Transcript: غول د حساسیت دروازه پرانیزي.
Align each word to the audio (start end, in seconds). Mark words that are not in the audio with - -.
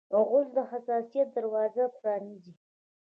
غول 0.27 0.47
د 0.55 0.57
حساسیت 0.71 1.27
دروازه 1.35 1.83
پرانیزي. 1.97 2.53